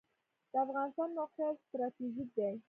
د 0.51 0.53
افغانستان 0.65 1.09
موقعیت 1.19 1.55
ستراتیژیک 1.65 2.29
دی 2.37 2.51